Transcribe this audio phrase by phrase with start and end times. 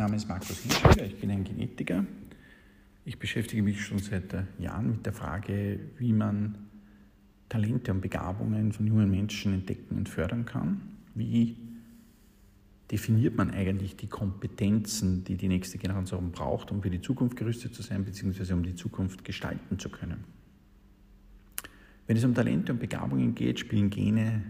[0.00, 2.06] Name ist Markus Hinschwiger, ich bin ein Genetiker.
[3.04, 6.56] Ich beschäftige mich schon seit Jahren mit der Frage, wie man
[7.50, 10.80] Talente und Begabungen von jungen Menschen entdecken und fördern kann.
[11.14, 11.54] Wie
[12.90, 17.74] definiert man eigentlich die Kompetenzen, die die nächste Generation braucht, um für die Zukunft gerüstet
[17.74, 20.24] zu sein, beziehungsweise um die Zukunft gestalten zu können.
[22.06, 24.44] Wenn es um Talente und Begabungen geht, spielen Gene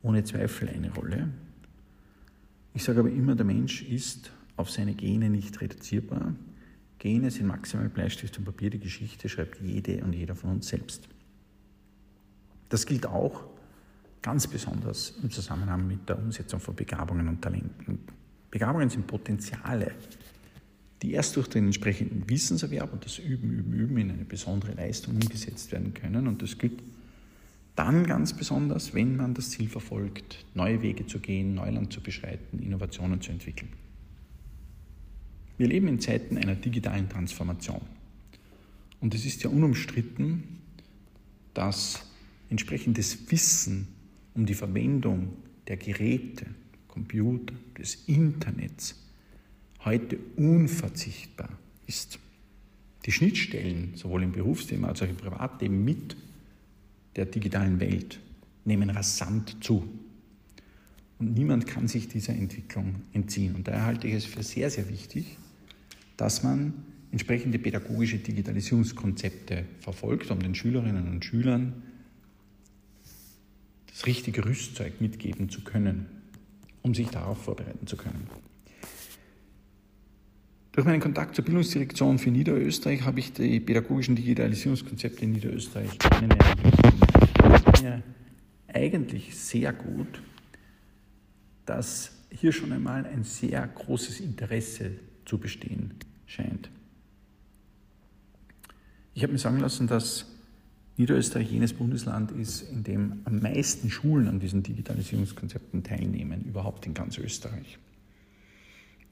[0.00, 1.28] ohne Zweifel eine Rolle.
[2.72, 6.34] Ich sage aber immer, der Mensch ist auf seine Gene nicht reduzierbar.
[6.98, 11.08] Gene sind maximal Bleistift und Papier, die Geschichte schreibt jede und jeder von uns selbst.
[12.68, 13.44] Das gilt auch
[14.20, 18.00] ganz besonders im Zusammenhang mit der Umsetzung von Begabungen und Talenten.
[18.50, 19.92] Begabungen sind Potenziale,
[21.02, 25.14] die erst durch den entsprechenden Wissenserwerb und das Üben, Üben, Üben in eine besondere Leistung
[25.14, 26.26] umgesetzt werden können.
[26.26, 26.82] Und das gilt
[27.76, 32.58] dann ganz besonders, wenn man das Ziel verfolgt, neue Wege zu gehen, Neuland zu beschreiten,
[32.58, 33.68] Innovationen zu entwickeln.
[35.58, 37.80] Wir leben in Zeiten einer digitalen Transformation.
[39.00, 40.44] Und es ist ja unumstritten,
[41.52, 42.04] dass
[42.48, 43.88] entsprechendes Wissen
[44.34, 45.32] um die Verwendung
[45.66, 46.46] der Geräte,
[46.86, 49.04] Computer, des Internets
[49.84, 51.50] heute unverzichtbar
[51.86, 52.20] ist.
[53.04, 56.16] Die Schnittstellen sowohl im Berufsleben als auch im Privatleben mit
[57.16, 58.20] der digitalen Welt
[58.64, 59.88] nehmen rasant zu.
[61.18, 63.56] Und niemand kann sich dieser Entwicklung entziehen.
[63.56, 65.36] Und daher halte ich es für sehr, sehr wichtig,
[66.18, 66.74] dass man
[67.10, 71.82] entsprechende pädagogische Digitalisierungskonzepte verfolgt, um den Schülerinnen und Schülern
[73.86, 76.06] das richtige Rüstzeug mitgeben zu können,
[76.82, 78.26] um sich darauf vorbereiten zu können.
[80.72, 86.72] Durch meinen Kontakt zur Bildungsdirektion für Niederösterreich habe ich die pädagogischen Digitalisierungskonzepte in Niederösterreich kennenlernen.
[87.74, 88.02] Es mir
[88.72, 90.20] eigentlich sehr gut,
[91.64, 94.92] dass hier schon einmal ein sehr großes Interesse
[95.24, 95.94] zu bestehen
[96.28, 96.70] scheint.
[99.14, 100.26] Ich habe mir sagen lassen, dass
[100.96, 106.94] Niederösterreich jenes Bundesland ist, in dem am meisten Schulen an diesen Digitalisierungskonzepten teilnehmen, überhaupt in
[106.94, 107.78] ganz Österreich.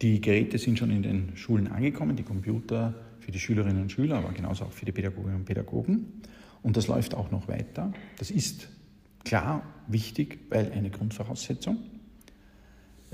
[0.02, 4.18] Die Geräte sind schon in den Schulen angekommen, die Computer für die Schülerinnen und Schüler,
[4.18, 6.06] aber genauso auch für die Pädagoginnen und Pädagogen.
[6.62, 7.92] Und das läuft auch noch weiter.
[8.18, 8.68] Das ist
[9.24, 11.78] klar wichtig, weil eine Grundvoraussetzung.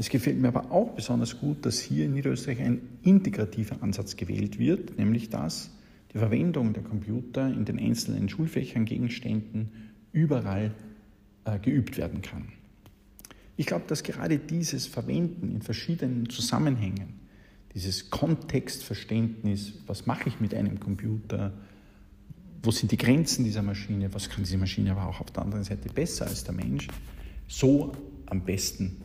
[0.03, 4.59] Es gefällt mir aber auch besonders gut, dass hier in Niederösterreich ein integrativer Ansatz gewählt
[4.59, 5.71] wird, nämlich dass
[6.13, 9.71] die Verwendung der Computer in den einzelnen Schulfächern, Gegenständen
[10.11, 10.75] überall
[11.45, 12.49] äh, geübt werden kann.
[13.57, 17.21] Ich glaube, dass gerade dieses Verwenden in verschiedenen Zusammenhängen,
[17.73, 21.53] dieses Kontextverständnis, was mache ich mit einem Computer,
[22.61, 25.63] wo sind die Grenzen dieser Maschine, was kann diese Maschine aber auch auf der anderen
[25.63, 26.89] Seite besser als der Mensch,
[27.47, 27.93] so
[28.27, 28.97] am besten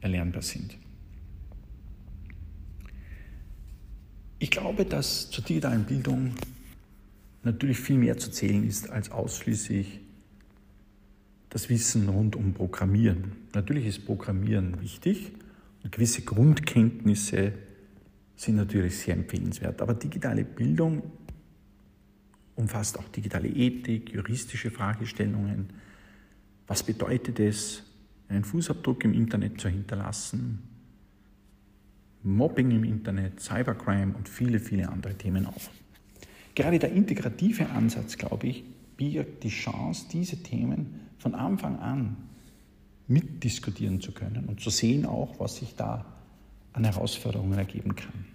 [0.00, 0.76] erlernbar sind.
[4.38, 6.34] Ich glaube, dass zur digitalen Bildung
[7.42, 10.00] natürlich viel mehr zu zählen ist als ausschließlich
[11.50, 13.32] das Wissen rund um Programmieren.
[13.54, 15.32] Natürlich ist Programmieren wichtig
[15.82, 17.52] und gewisse Grundkenntnisse
[18.36, 19.82] sind natürlich sehr empfehlenswert.
[19.82, 21.02] Aber digitale Bildung
[22.54, 25.70] umfasst auch digitale Ethik, juristische Fragestellungen.
[26.66, 27.82] Was bedeutet es,
[28.28, 30.62] einen Fußabdruck im Internet zu hinterlassen?
[32.22, 35.70] Mobbing im Internet, Cybercrime und viele, viele andere Themen auch.
[36.54, 38.64] Gerade der integrative Ansatz, glaube ich,
[38.96, 42.16] birgt die Chance, diese Themen von Anfang an
[43.06, 46.04] mitdiskutieren zu können und zu sehen auch, was sich da
[46.72, 48.26] an Herausforderungen ergeben kann.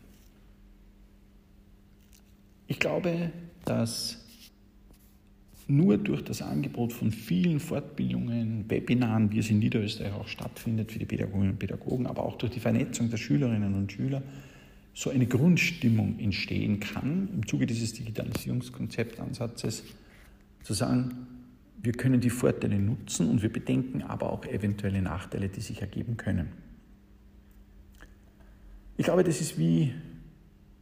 [2.68, 3.32] Ich glaube,
[3.66, 4.23] dass
[5.68, 11.00] nur durch das Angebot von vielen Fortbildungen, Webinaren, wie es in Niederösterreich auch stattfindet für
[11.00, 14.22] die Pädagoginnen und Pädagogen, aber auch durch die Vernetzung der Schülerinnen und Schüler,
[14.94, 19.84] so eine Grundstimmung entstehen kann, im Zuge dieses Digitalisierungskonzeptansatzes,
[20.62, 21.28] zu sagen,
[21.82, 26.16] wir können die Vorteile nutzen und wir bedenken aber auch eventuelle Nachteile, die sich ergeben
[26.16, 26.48] können.
[28.96, 29.92] Ich glaube, das ist wie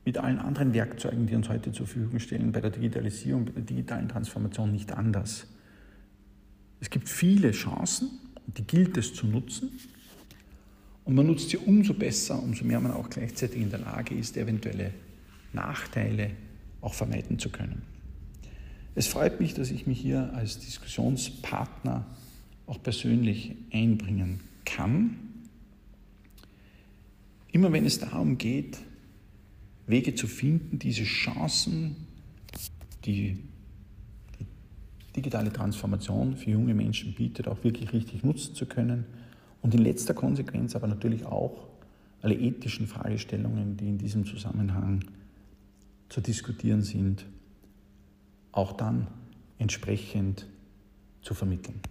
[0.05, 3.61] mit allen anderen Werkzeugen, die uns heute zur Verfügung stellen, bei der Digitalisierung, bei der
[3.61, 5.45] digitalen Transformation nicht anders.
[6.79, 8.09] Es gibt viele Chancen,
[8.47, 9.71] die gilt es zu nutzen.
[11.05, 14.37] Und man nutzt sie umso besser, umso mehr man auch gleichzeitig in der Lage ist,
[14.37, 14.91] eventuelle
[15.53, 16.31] Nachteile
[16.81, 17.83] auch vermeiden zu können.
[18.95, 22.05] Es freut mich, dass ich mich hier als Diskussionspartner
[22.67, 25.17] auch persönlich einbringen kann.
[27.51, 28.79] Immer wenn es darum geht,
[29.87, 31.95] Wege zu finden, diese Chancen,
[33.05, 33.39] die
[34.39, 34.45] die
[35.15, 39.05] digitale Transformation für junge Menschen bietet, auch wirklich richtig nutzen zu können
[39.61, 41.67] und in letzter Konsequenz aber natürlich auch
[42.21, 45.03] alle ethischen Fragestellungen, die in diesem Zusammenhang
[46.09, 47.25] zu diskutieren sind,
[48.51, 49.07] auch dann
[49.57, 50.45] entsprechend
[51.21, 51.81] zu vermitteln.